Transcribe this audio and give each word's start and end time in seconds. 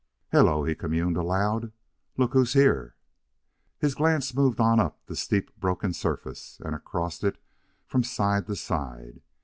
"Hello," 0.31 0.63
he 0.63 0.73
communed 0.73 1.15
aloud, 1.15 1.71
"look 2.17 2.33
who's 2.33 2.53
here." 2.53 2.95
His 3.77 3.93
glance 3.93 4.33
moved 4.33 4.59
on 4.59 4.79
up 4.79 5.05
the 5.05 5.15
steep 5.15 5.55
broken 5.59 5.93
surface, 5.93 6.59
and 6.65 6.73
across 6.73 7.23
it 7.23 7.37
from 7.85 8.01
side 8.03 8.47
to 8.47 8.55
side. 8.55 9.21